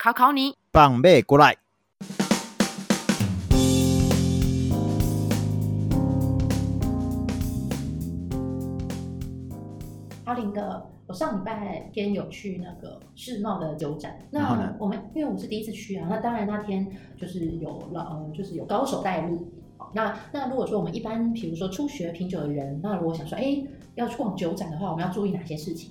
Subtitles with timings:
[0.00, 1.56] 考考你，放马过来。
[10.22, 16.86] 阿林哥，我上礼拜天有去那个世贸的酒展，那我们因为我是第一次去啊，那当然那天
[17.16, 19.50] 就是有老呃，就是有高手带路。
[19.92, 23.60] 那那如果说我们一般，比如说初学品酒的人，那如果想说，哎，
[23.96, 25.90] 要去逛酒展的话，我们要注意哪些事情？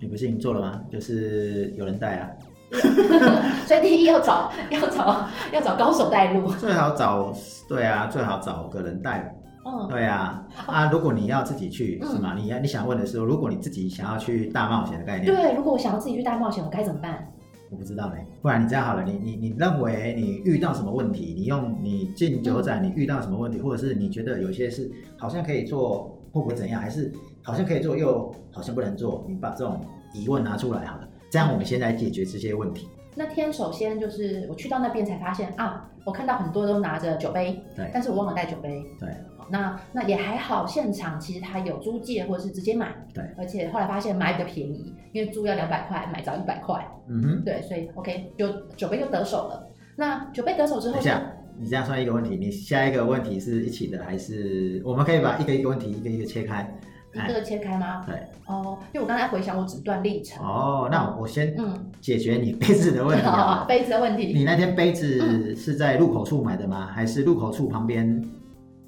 [0.00, 0.84] 你不是已经做了吗？
[0.90, 2.28] 就是有人带啊。
[3.66, 7.32] 所以第一要找 要找要找高手带路，最好找
[7.68, 9.34] 对啊，最好找个人带。
[9.64, 12.34] 嗯，对啊，啊，如果你要自己去，是吗？
[12.34, 17.30] 你要你想问的是，如果你自己想要去大冒险的概念，对，如果我想要自己去大冒险，我该怎么办？
[17.70, 21.34] 我不知道嘞，不然你这样好了，你你你认为你遇到什么问题？
[21.36, 23.60] 你用你进酒展，你遇到什么问题？
[23.60, 26.80] 或者是你觉得有些事好像可以做，会不会怎样？
[26.80, 27.12] 还是
[27.42, 29.24] 好像可以做，又好像不能做？
[29.28, 29.78] 你把这种
[30.14, 32.88] 疑问拿出来好了，这样我们现在解决这些问题。
[33.14, 39.08] 那天首先就是我去到那边才发现啊，我看到很多都拿着酒杯，对，但是我忘了带酒杯，对。
[39.52, 49.68] 那那也还好，现场其实他有租借或者是直接买，对，而且后来发现买比较便宜，因为租要两百块，买只要一百块，嗯哼，对，所以 OK 就酒杯就得手了。
[49.96, 51.22] 那酒杯得手之后，等
[51.58, 56.72] 你这样算一个问题，你下一个问题是一起的还是我们可以把一个一个问题一个一个切开？
[57.12, 58.04] 一个个切开吗？
[58.06, 58.14] 对，
[58.46, 66.86] 哦，因为我刚才回想我整段历程，哦，那我先嗯解决你杯子的问题啊， 杯子的问题，你那天杯子是在入口处买的吗？
[66.92, 68.22] 还是入口处旁边？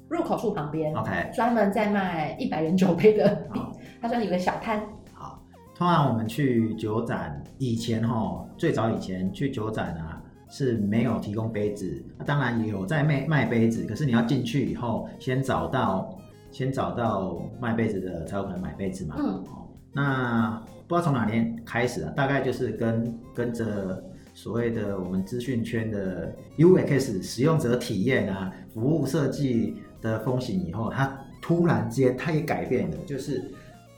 [0.09, 3.47] 入口处旁边，OK，专门在卖一百元酒杯的，
[3.99, 4.79] 他说有个小摊。
[5.11, 5.41] 好，
[5.75, 16.15] 通常我们去酒展以前哈，最早以前去酒展啊是没有提供杯子，当然也有在卖卖杯子，可是你要进去以后先找到
[16.53, 19.15] 先找到卖杯子的才有可能买杯子嘛。
[19.19, 19.43] 嗯，
[19.91, 24.01] 那不知道从哪年开始啊，大概就是跟跟着
[24.33, 29.75] 所谓的我们资讯圈的 UX 使用者体验啊，服务设计。
[30.03, 33.41] 的风行以后，它突然间它也改变了，就是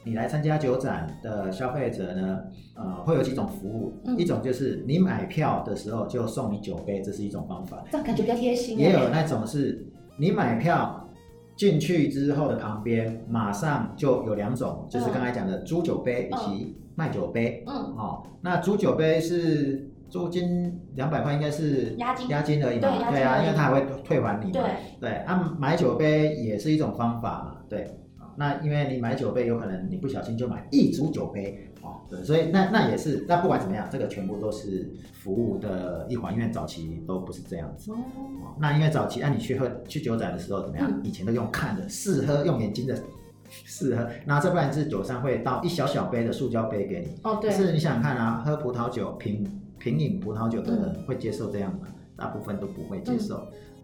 [0.03, 2.39] 你来参加酒展的消费者呢，
[2.75, 8.77] 呃，会有几种服务，嗯、一种就是你买票的时候就送你酒杯，这是一种方法，这样感觉比较贴心。
[8.77, 9.83] 也有那种是
[10.15, 11.04] 你买票
[11.55, 17.63] 进去之后的旁边马上就有两种，就是刚才讲的租酒杯以及卖酒杯。
[17.67, 19.89] 嗯，哦，那租酒杯是。
[20.07, 24.61] 租金两百块应该是押金，押金而已嘛，对啊，因为他还会退还你嘛，对，
[25.01, 27.97] 对，啊，买酒杯也是一种方法嘛，对，
[28.37, 37.97] 那因为你买酒杯有可能你不小心就买一组酒杯，哦，对，所以那那也是，那不管怎么样，这个全部都是服务的一环，因为早期都不是这样子，哦，
[38.59, 40.99] 那因为早期，那你去喝去酒展的时候怎么样？
[41.03, 42.97] 以前都用看的试喝，用眼睛的
[43.49, 49.61] 试喝，那这不然是酒商会倒一小小杯的塑胶杯给你，哦，对，是你想想看啊，喝葡萄酒品。
[49.77, 51.81] 品饮葡萄酒的人会接受这样吗？
[51.85, 53.35] 嗯、大部分都不会接受。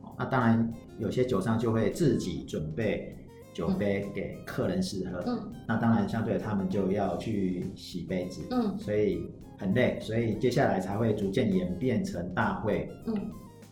[0.04, 3.16] 嗯、那当然，有些酒商就会自己准备
[3.54, 5.24] 酒杯给客人试喝。
[5.28, 8.42] 嗯、那当然，相对他们就要去洗杯子。
[8.52, 10.00] 嗯，所以很累。
[10.02, 12.90] 所以接下来才会逐渐演变成大会。
[13.08, 13.16] 嗯，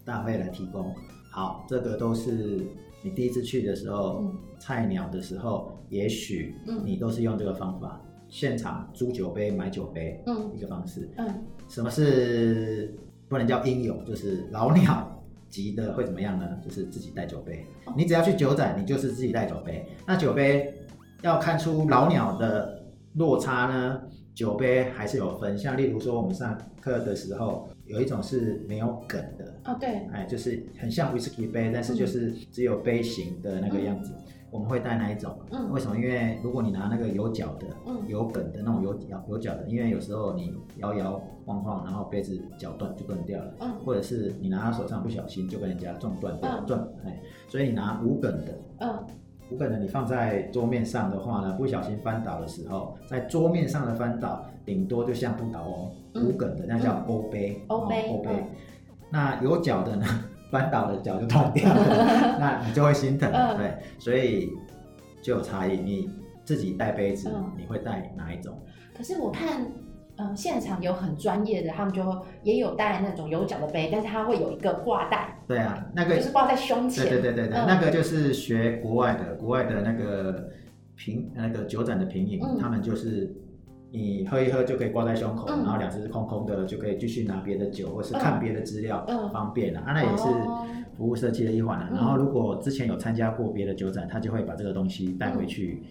[0.03, 0.93] 大会来提供。
[1.31, 2.65] 好，这个都是
[3.03, 8.01] 你第一次去的时候，嗯、菜鸟的时候，也许你都是用这个方法。
[8.27, 11.09] 现场租酒杯、买酒杯，嗯，一个方式。
[11.17, 12.93] 嗯，什么是
[13.27, 15.18] 不能叫英勇，就是老鸟
[15.49, 16.47] 级的会怎么样呢？
[16.63, 17.65] 就是自己带酒杯。
[17.85, 19.85] 哦、你只要去酒展，你就是自己带酒杯。
[20.05, 20.73] 那酒杯
[21.21, 22.83] 要看出老鸟的
[23.15, 24.01] 落差呢？
[24.33, 29.53] 酒杯还是有分，像例如说我们上课的时候，有一种是没有梗的。
[29.65, 34.13] 哦，对，哎，就是很像威士忌杯，但是就是只有杯型的那个样子。
[34.17, 34.23] 嗯。
[34.51, 35.95] 我们会带那一种，嗯，为什么？
[35.95, 49.05] 因为如果你拿那个有角的，嗯，有梗的那种有角有角的，因为有时候你摇摇晃晃，然后杯子角断就断掉了，嗯，或者是你拿到手上不小心就跟人家撞断掉，断，哎，所以你拿无梗的，嗯，
[49.51, 58.29] 无梗的你放在桌面上的话呢，不小心翻倒的时候，在桌面上的翻倒，顶多就像不倒哦，无梗的那叫欧杯，欧杯，欧杯，
[59.11, 60.05] 那有脚的呢？
[60.51, 62.07] 扳倒的脚就断掉了，
[62.41, 64.49] 那你就会心疼，嗯、对，所以
[65.21, 65.77] 就有差异。
[65.77, 66.09] 你
[66.43, 68.57] 自己带杯子，嗯、你会带哪一种？
[68.97, 69.67] 可是我看，
[70.17, 72.03] 嗯，现场有很专业的，他们就
[72.41, 75.37] 也有带那种有脚的杯，但是它会有一个挂带。
[75.47, 77.07] 对啊，那个就是挂在胸前。
[77.07, 80.49] 对对对对，嗯、那个就是学国外的，国外的那个
[80.95, 83.31] 品那个酒展的品饮，嗯、他们就是
[83.91, 89.83] 你喝一喝就可以挂在胸口，嗯、然后两只是空空的，就可以继续拿别的酒或是看别的资料，方便啊。
[89.85, 90.23] 嗯、啊，那也是
[90.97, 91.87] 服务设计的一环啊。
[91.91, 95.81] 嗯、然后如果之前有参加过别的酒展，他就会把这个东西带回去。
[95.83, 95.87] 嗯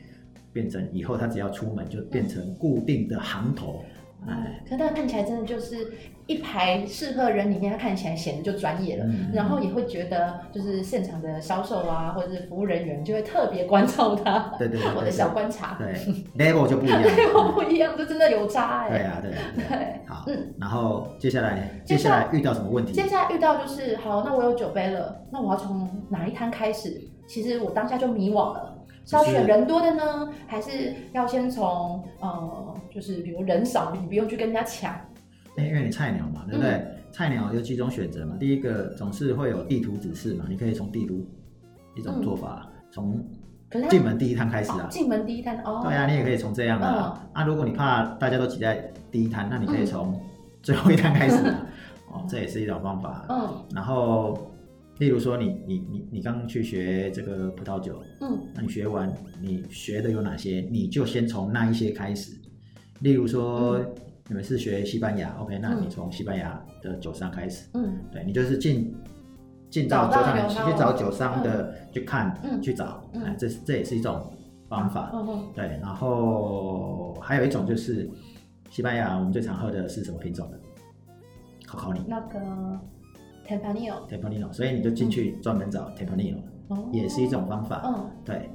[0.50, 3.82] 变成以后他只要出门就变成固定的行头，
[4.26, 5.92] 哎、嗯，可是他看起来真的就是
[6.26, 14.52] 一排适合人里面，他看起来显得就专业了，嗯、然后也会觉得就是现场的销售啊或者是服务人员就会特别关照他。
[14.58, 15.94] 对对对，对，我的小观察，对
[16.36, 18.90] ，level 就不一样，level 不一样，这真的有差哎。
[18.90, 22.92] 对啊，对啊，对，啊对，好，嗯，然后接下来接下来遇到什么问题？
[22.92, 27.00] 接下来遇到就是好，那我有酒杯了，那我要从哪一摊开始？
[27.28, 28.77] 其实我当下就迷惘了。
[29.08, 34.94] 是要选人多的呢，还是要先从呃，就是比如人少，你不用去跟人家抢。
[35.56, 36.72] 因为你菜鸟嘛，对不对？
[36.72, 38.36] 嗯、菜鸟有几种选择嘛。
[38.38, 41.26] 第一个总是会有地图指示嘛，你可以从地图
[41.96, 43.24] 一种做法，从
[43.88, 44.86] 进门第一摊开始啊。
[44.90, 45.80] 进、哦、门第一摊哦。
[45.82, 47.18] 对啊，你也可以从这样啊。
[47.18, 50.20] 嗯、啊，如果你怕大家都挤在第一摊，那你可以从
[50.62, 51.42] 最后一摊开始、
[52.12, 53.24] 哦，这也是一种方法。
[53.30, 53.64] 嗯。
[53.74, 54.38] 然后。
[54.98, 60.66] 例如说你，你你你你刚去学这个葡萄酒，嗯，那你学完，你学的有哪些？
[60.70, 62.32] 你就先从那一些开始。
[63.00, 63.94] 例如说，嗯、
[64.26, 68.92] 你们是学西班牙，OK，那你从西班牙的酒商开始，嗯，对，你就是进
[69.70, 74.32] 进到酒商去找酒商的、嗯、去看，嗯、去找，嗯，这是这也是一种
[74.68, 75.12] 方法，
[75.54, 75.64] 对。
[75.80, 78.10] 然后还有一种就是
[78.68, 80.58] 西班牙，我们最常喝的是什么品种的？
[81.64, 82.00] 考考你。
[82.08, 82.38] 那个。
[83.48, 86.42] Tempranillo，Tempranillo，所以你就进去专门找 Tempranillo，
[86.92, 87.82] 也是一种方法。
[87.86, 88.50] 嗯，对。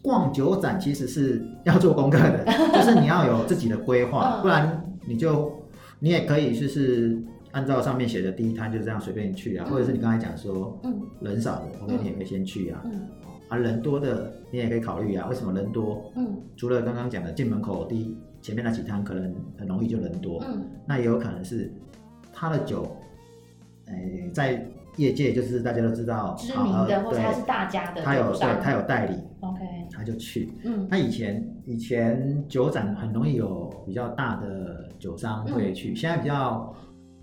[0.00, 5.52] 逛酒展其实是要做功课的， 就是你要有自己的规划，不然你就
[5.98, 7.20] 你也可以就是
[7.50, 12.80] 按照上面写的第一摊就这样随便去啊，或者是你刚才讲说，嗯，人少的，OK，你也可以先去啊。
[12.84, 13.00] 嗯。
[13.48, 16.12] 啊，人多的你也可以考虑啊，为什么人多？
[16.14, 16.36] 嗯。
[16.56, 21.72] 除了刚刚讲的进门口第一前面那几摊可能很容易就人多，嗯，那也有可能是
[22.32, 22.96] 他的酒。
[23.88, 24.66] 哎，在
[24.96, 29.60] 业界就是大家都知道知名的，或者他是大家的，他有对，他有代理，OK，
[29.92, 30.50] 他就去。
[30.64, 36.74] 嗯，他以前以前酒展很容易有比较大的酒商会去，现在比较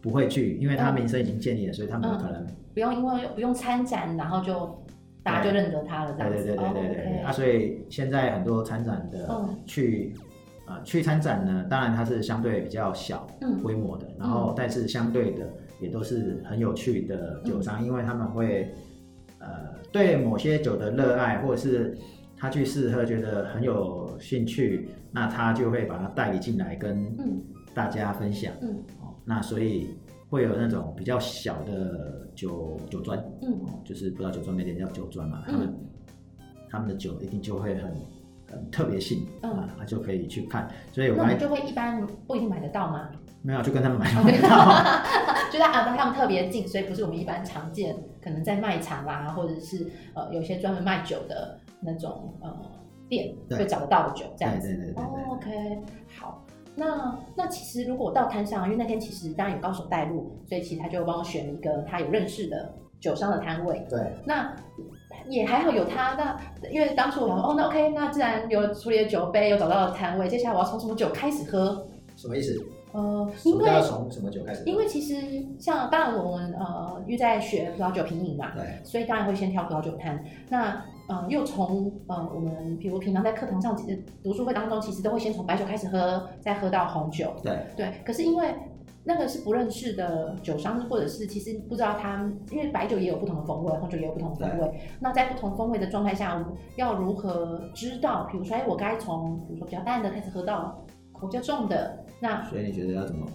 [0.02, 4.84] 不会去，因为他名声已经建立了，所以他们可能不用因为不用参展，然后就
[5.24, 6.44] 大家就认得他了，这样子。
[6.44, 7.22] 对对对对对对。
[7.24, 10.14] 啊，所以现在很多参展的去
[10.66, 13.26] 啊去参展呢，当然它是相对比较小
[13.64, 15.50] 规模的，然后但是相对的。
[15.84, 18.74] 也都是很有趣的酒商，嗯、因为他们会，
[19.40, 19.48] 呃，
[19.92, 21.96] 对某些酒的热爱，或者是
[22.38, 27.16] 他去试喝觉得很有兴趣，那他就会把它代理进来跟
[27.74, 28.54] 大家分享。
[28.62, 28.70] 嗯，
[29.02, 29.90] 哦，那所以
[30.30, 38.23] 会有那种比较小的酒酒庄，嗯，就是不知道酒庄那点叫酒庄嘛，他们、嗯、他们的酒一定就会很很
[38.72, 40.68] 特别性，嗯，啊，就可以去看。
[40.92, 43.10] 所以我们就会一般不一定买得到吗？
[43.42, 44.74] 没有，就跟他们买不到。
[45.52, 49.86] 就在啊，他们特别近，所以不是我们一般常见，可能在卖场啦，或者是
[50.16, 52.52] 呃有些专门卖酒的那种呃
[53.10, 54.68] 店会找得到的酒，这样子。
[54.70, 55.04] 对对对对。
[55.04, 55.80] Oh, OK，
[56.18, 63.86] 好，那那其实如果我到摊上，因为那天其实当然有高手带路，所以其实他就帮我选了一个他有认识的酒商的摊位。
[63.90, 64.00] 对。
[64.26, 64.56] 那
[65.28, 71.86] 也还好有他，那因为当初我想说，哦，那 OK，那既然有处理了酒杯，有找到了摊位，接下来我要从什么酒开始喝？
[72.16, 72.56] 什么意思？
[72.92, 74.64] 呃，因为从什么酒开始？
[74.66, 75.16] 因为其实
[75.60, 80.24] 像当然我们呃又在学葡萄酒品饮嘛，对，所以当然会先挑葡萄酒摊。
[80.50, 87.34] 那呃又从呃我们比如平常在课堂上其实读书会当中，其实都会先从白酒开始喝，再喝到红酒。
[87.42, 87.92] 对对。
[88.06, 88.54] 可是因为
[89.06, 94.82] 那个是不认识的酒商，或者是其实不知道他，因为白酒也有不同的风味，红酒也有不同的风味。
[95.00, 96.44] 那在不同风味的状态下，
[96.78, 98.28] 要如何知道？
[98.32, 102.06] 比如说，哎，我该从比如说比较淡的开始喝到口比较重的。
[102.20, 103.28] 那所以你觉得要怎么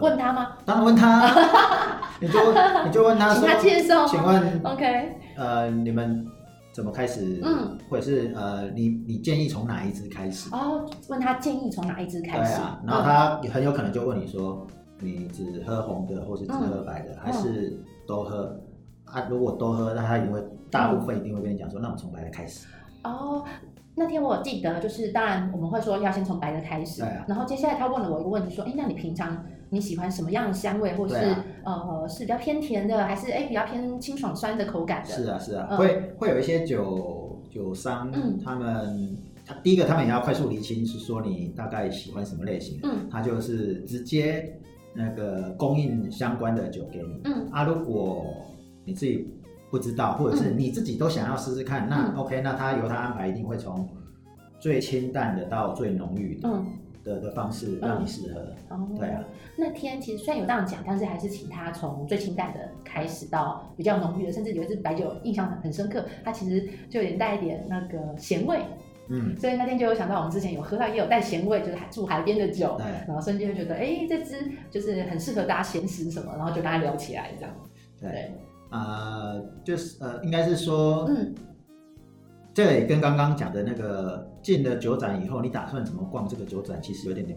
[0.00, 0.56] 问他吗？
[0.64, 1.30] 当然问他，
[2.20, 2.38] 你就
[2.84, 4.06] 你就问他说，请他介绍。
[4.06, 6.26] 请问，OK，呃，你们
[6.72, 7.40] 怎么开始？
[7.44, 10.52] 嗯，或者是呃，你你建议从哪一支开始？
[10.52, 12.56] 哦，问他建议从哪一支开始？
[12.56, 14.66] 对啊，然后他很有可能就问你说，
[15.04, 18.58] 你只喝红的，或是只喝白的，还是都喝？
[19.04, 22.66] 啊，如果都喝，那他一定会大部分一定会跟你讲说，那我们从白的开始。
[23.04, 23.44] 哦。
[23.96, 31.26] 那天我记得，就是当然我们会说要先从白的开始，啊、然后接下来他问了我一个问题，说，哎，那你平常你喜欢什么样的香味，或者是、
[31.62, 35.10] 啊、呃是比较偏甜的，还是哎比较偏清爽酸的口感的？
[35.10, 44.58] 是啊是啊，嗯、会会有一些酒酒商，嗯、他们他第一个他们也要快速厘清，是说你大概喜欢什么类型，嗯，他就是直接
[44.94, 47.48] 那个供应相关的酒给你，嗯。
[47.50, 48.24] 啊，如果
[48.84, 49.28] 你自己
[49.70, 53.88] 不知道，或者是你自己都想要试试看，嗯、那 OK，那他由他安排，一定会从
[54.60, 56.48] 最清淡的到最浓郁的。
[56.48, 56.66] 嗯。
[57.04, 58.40] 的的方式让你适合，
[58.74, 59.22] 哦、对啊。
[59.58, 68.62] 那天其实虽然有这样讲，但是还是请他从最清淡的开始到比较浓郁的，甚至有一支白酒印象很很深刻，它其实就有点带一点那个咸味，
[69.08, 77.54] 嗯，所以那天就有想到我们之前有喝到也有带咸味，就是住海边的酒，对，然后瞬间就觉得，哎，这支就是很适合大家闲时什么，然后就大家聊起来这样，
[78.00, 78.32] 对，
[78.70, 81.34] 啊、呃，就是呃，应该是说，嗯。
[82.56, 87.36] 这跟刚刚讲的那个进了酒展以后，你打算怎么逛这个酒展，其实有点点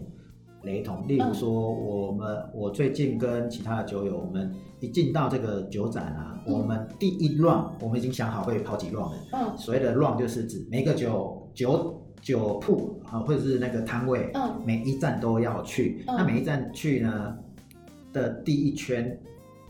[0.62, 1.08] 雷同。
[1.08, 9.18] 例如说，我们我最近跟其他的酒友，我们一进到这个酒展啊，我们第一 round 我们已经想好会跑几 round 了。
[9.32, 16.04] 嗯，所谓的 round 就是指每个酒酒酒铺啊，或者是那个摊位，嗯，每一站都要去。
[16.06, 17.36] 那每一站去呢
[18.12, 19.18] 的第一圈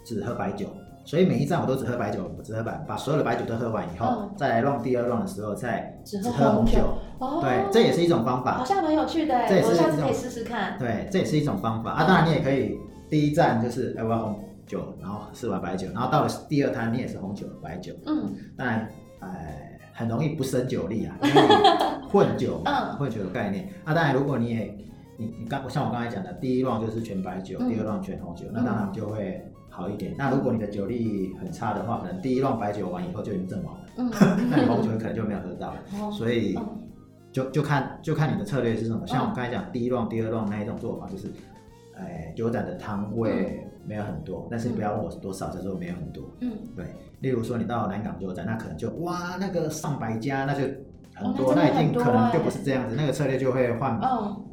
[0.04, 0.66] 只喝白酒。
[1.06, 6.98] 所以每一站我都只喝白酒，我只喝白，把所有的白酒都喝完以后，嗯、再来 run 第二 run 的时候再只喝红酒。
[7.18, 8.58] 哦、对，这也是一种方法。
[8.58, 10.78] 好像蛮有趣的，这也是我下次可以试试看。
[10.78, 12.04] 对，这也是一种方法、嗯、啊。
[12.04, 12.78] 当然你也可以，
[13.08, 17.94] 第一站就是哎我要红酒，然后试完白酒，然后到了第二摊你也是红酒白酒。
[18.04, 18.34] 嗯。
[18.54, 18.86] 当然，
[19.20, 19.28] 呃，
[19.98, 21.42] 很容易不胜酒力啊， 因为
[22.08, 23.68] 混酒，嗯，混酒的概念。
[23.84, 24.78] 啊，当然如果你也，
[25.16, 29.44] 你你刚像我刚才讲的，第一 run 就是全白酒，嗯、第二 run 全红酒，那当然就会。
[29.70, 30.12] 好一点。
[30.18, 33.80] 那如果你的酒力很差的话，可能第一轮白酒完以后就已经阵亡了。
[33.98, 34.10] 嗯，
[34.50, 35.72] 那你红酒可能就没有喝到。
[35.94, 36.58] 哦，所以
[37.30, 39.06] 就就看就看你的策略是什么。
[39.06, 41.28] 像我刚才讲，第一轮、第二轮那一种做法，就是，
[41.96, 46.24] 哎，酒展的汤位没有很多，但是你不要问我是多少，叫做没有很多。
[46.40, 46.84] 嗯，对。
[47.20, 50.62] 例如说你到南港酒展，那可能就哇，那个上百家，那就
[51.14, 52.94] 很多，那一定可能就不是这样子。
[52.96, 54.00] 那个策略就会换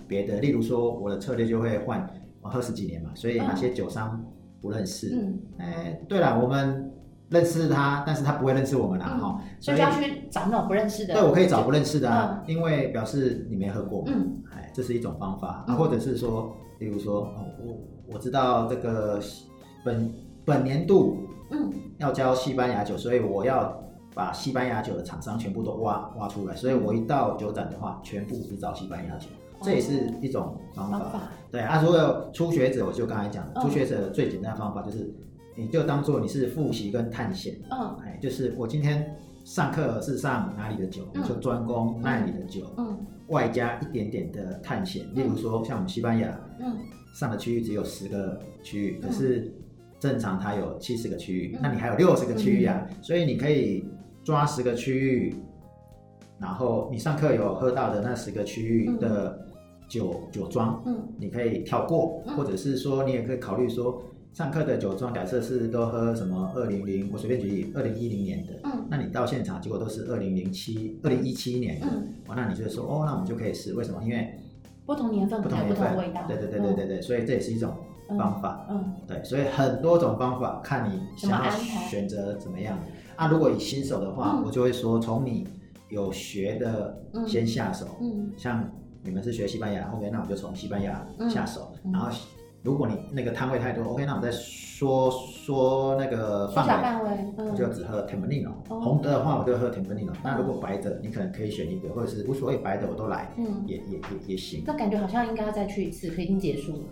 [0.08, 0.40] 别的。
[0.40, 2.10] 例如说我的策略就会换，
[2.42, 4.24] 我喝十几年嘛，所以哪些酒商。
[4.62, 6.92] 不认识，嗯，哎，对了，我们
[7.30, 11.14] 认识他，但是他不会认识我们啦，哈，所以就要去找那种不认识的。
[11.14, 17.32] 对，我可以找不认识的啊，因为表示你没喝过，嗯，哎，这是一种方法啊，或者是说，例如说，
[17.64, 17.78] 我
[18.16, 19.20] 我知道这个
[19.84, 20.12] 本
[20.44, 23.82] 本年度，嗯，要教西班牙酒，所以我要
[24.14, 29.28] 把西班牙酒的厂商全部都挖挖出来，所以我一到酒展的话，全部只找西班牙酒。
[29.62, 31.82] 这也是一种方法，方法对啊。
[31.82, 35.10] 如果初学者，我就刚才讲的，初学者最简单的方法就是，
[35.56, 37.56] 你就当做你是复习跟探险。
[37.72, 42.66] 嗯，哎，就是我今天上课是上哪里的酒，嗯、就专攻那里的酒。
[42.78, 42.98] 嗯，
[43.28, 45.06] 外加一点点的探险。
[45.16, 46.78] 例如说，像我们西班牙，嗯，
[47.16, 49.55] 上的区域只有十个区域，可是
[50.06, 53.84] 正常它有七十个区域，那你还有六十个区域啊，所以你可以
[54.24, 55.36] 抓十个区域，
[56.40, 59.42] 然后你上课有喝到的那十个区域的。
[59.88, 64.02] 酒酒庄，嗯，你可以跳过，嗯、或者是说你也可以考虑说，
[64.34, 74.02] 上课的酒庄假设是都喝什么二零零，我随便举例，二零一零年的，嗯，那你到现场结果都是二零零七、二零一七年的，嗯，那你就说哦，那我们就可以试，为什么？
[74.04, 74.28] 因为
[74.88, 75.96] 不同年份不同年份。
[75.98, 77.72] 味道，对对对对对对，所以这也是一种
[78.10, 81.50] 方法，嗯，嗯对，所以很多种方法，看你想要
[81.90, 82.78] 选择怎么样。
[83.16, 85.48] 啊，如果以新手的话，嗯、我就会说从你
[85.90, 86.98] 有学的
[87.28, 88.64] 先下手，嗯，嗯像。
[89.08, 91.72] 你们是学西班牙，OK，那我就从西班牙下手。
[91.94, 92.10] 然后，
[92.64, 98.82] 如果你那个摊位太多，OK，那我们再说说那个范围，我、嗯、就只喝 Tempranillo、哦。
[98.82, 100.18] 红的话，我就喝 Tempranillo、嗯。
[100.24, 104.64] 那如果白的，你可能可以选一个，或者是无所谓白的我都来，嗯，也也也也行。
[104.66, 106.84] 那感觉好像应该要再去一次，可已经结束了。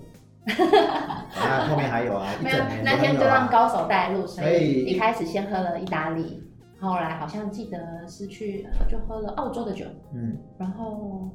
[1.36, 6.44] 那后面还有啊，一整年、啊、那天就让高手带路，所以一开始先喝了意大利，
[6.80, 11.30] 后来好像记得是去就喝了澳洲的酒，嗯，然后。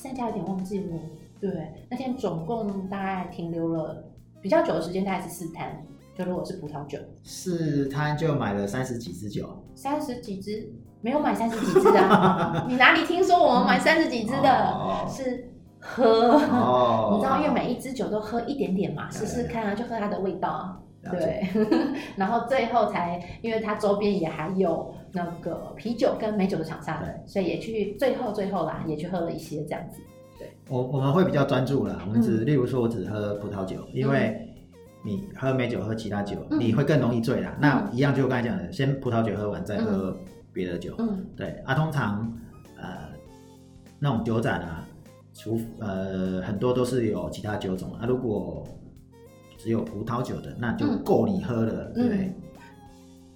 [0.00, 0.96] 三家有点忘记了，
[1.40, 1.50] 对，
[1.90, 4.04] 那天总共大概停留了
[4.40, 5.76] 比较久的时间，大概是四摊。
[6.16, 12.64] 就如果是葡萄酒，四摊就买了三十几支酒，三十几支没有买三十几支啊？
[12.70, 14.70] 你哪里听说我们买三十几支的？
[14.70, 15.50] 哦、是
[15.80, 16.04] 喝，
[16.50, 20.82] 哦、你知道，因为每一支酒都喝一点点嘛，试试看啊，就喝它的味道。
[21.10, 21.48] 对，
[22.16, 27.08] 然后最后才，因为它周边也还有那个啤酒跟美酒的厂商，对。
[27.24, 30.02] 所以也去最后最后啦，也去喝了一些这样子。
[30.38, 34.52] 对，我我们会比较专注啦，我们只、嗯、例如说，我只喝葡萄酒，因为
[35.02, 37.52] 你喝美酒喝其他酒，嗯、你会更容易醉啦。
[37.54, 40.14] 嗯、那一样就我刚才讲的，先葡萄酒喝完再喝
[40.52, 40.94] 别的酒。
[40.98, 42.30] 嗯，对啊，通常
[42.76, 43.08] 呃
[43.98, 44.84] 那种酒展啊，
[45.38, 48.66] 除呃很多都是有其他酒种啊，如果。
[49.60, 52.16] 只有葡萄酒的，那就够你喝了，嗯、对？
[52.18, 52.34] 嗯、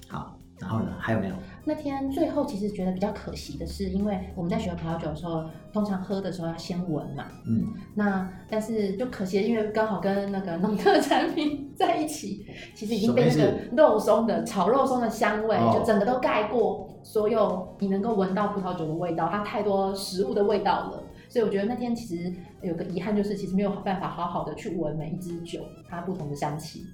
[0.08, 0.94] 好，然后呢？
[0.96, 1.34] 还有没有？
[1.64, 7.24] 那天最后其实觉得比较可惜的是，因为我们在学葡萄酒的时候，通常喝的时候要先闻嘛。
[7.48, 7.66] 嗯。
[7.96, 21.02] 那但是就可惜，因为刚好跟那个农特产品 在一起，其实已经被那个肉松的炒肉松的香味，就整个都盖过所有你能够闻到葡萄酒的味道，它太多食物的味道了。
[21.32, 26.84] 所以我觉得那天其实有个遗憾，就是其实没有办法好好的去闻每一支酒它不同的香气。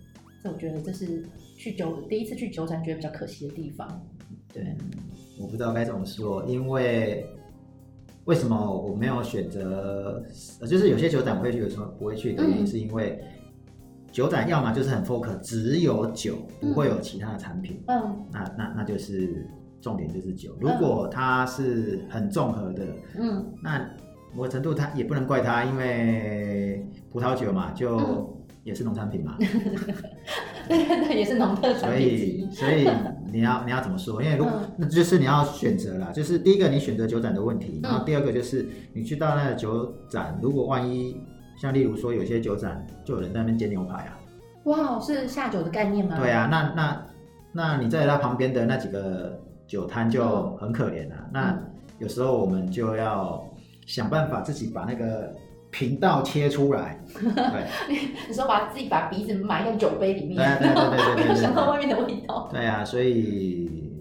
[0.40, 1.26] 所以我觉得这是
[1.56, 4.00] 去酒第一次去酒展觉得比较可惜的地方。
[4.54, 4.76] 对，
[5.40, 7.28] 我不知道该怎么说，因为
[8.26, 10.24] 为什么我没有选择？
[10.60, 13.20] 就是有些酒展我会去，有时候不会去的原因是因为
[14.12, 17.82] 酒展要么就是很 focus，只有酒，不会有其他的产品。
[17.88, 19.44] 嗯，那那那就是
[19.80, 20.56] 重点就是酒。
[20.60, 22.86] 如果它是很综合的，
[23.18, 23.90] 嗯，那
[24.34, 28.34] 某个程度它也不能怪它，因为葡萄酒嘛，就。
[28.64, 31.98] 也是农产品嘛， 对对对，也是农特产品。
[31.98, 32.86] 所以，所以
[33.32, 34.22] 你要你要怎么说？
[34.22, 41.18] 因为如果、嗯、那就是你要选择了，就是第一个你选择酒展的问题，然后第二个就是你去到那个酒展，如果万一
[41.56, 44.18] 像例如说有些酒展就有人在那边煎牛排啊，
[44.64, 46.18] 哇，是下酒的概念吗？
[46.18, 47.06] 对啊，那那
[47.52, 51.24] 那你在他旁边的那几个酒摊就很可怜了、啊。
[51.24, 51.58] 嗯、那
[52.00, 53.42] 有时候我们就要
[53.88, 55.34] 想办法自己把那个。
[55.70, 57.66] 频道切出来， 对，
[58.26, 62.48] 你说把自己把鼻子埋在酒杯里面，对对对对对对，想到外面的味道。
[62.50, 63.92] 对啊，所以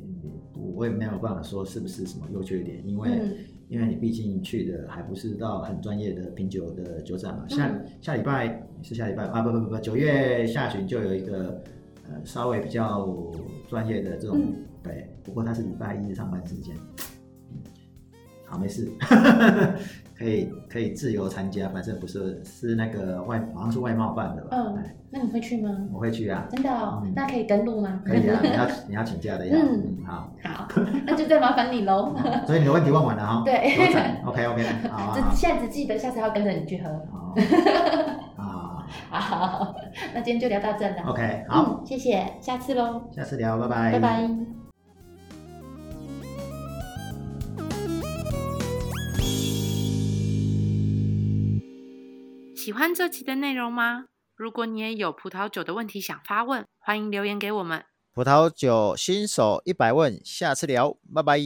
[0.73, 3.35] 我也没有办法说是不是什么优缺点，因为、嗯、
[3.67, 7.43] 因为你毕竟去的还不是到很专业的品酒的酒展嘛。
[7.49, 11.61] 下、嗯、下礼拜是下礼拜啊，不不不不，九月下旬就有一个
[12.07, 13.13] 呃稍微比较
[13.67, 16.73] 专业的这种，嗯、对，不过它是礼拜一上班时间。
[18.49, 18.91] 好，没事。
[20.17, 24.49] 可以可以自由参加，反正不是是那个外，好像是外贸办的吧？
[24.57, 25.69] 嗯，那你会去吗？
[25.93, 26.47] 我会去啊。
[26.49, 27.05] 真的哦？
[27.15, 28.01] 那可以跟路吗？
[28.03, 29.55] 可以啊， 你要你要请假的呀。
[29.61, 30.33] 嗯，好。
[30.43, 30.67] 好，
[31.05, 32.15] 那就再麻烦你喽。
[32.47, 33.43] 所以你的问题问完了哈。
[33.45, 33.53] 对。
[34.25, 35.13] OK OK，好。
[35.15, 36.89] 这现在只记得下次要跟着你去喝。
[38.35, 39.75] 好。
[40.15, 40.95] 那今天就聊到这了。
[41.05, 41.83] OK，好。
[41.85, 43.03] 谢谢，下次喽。
[43.11, 43.91] 下次聊，拜拜。
[43.91, 44.66] 拜拜。
[52.67, 54.07] 喜欢这期的内容吗？
[54.35, 57.85] 如果你也有葡萄酒的问题想发问，欢迎留言给我们。
[58.13, 61.39] 葡萄酒新手一百问，下次聊，拜拜。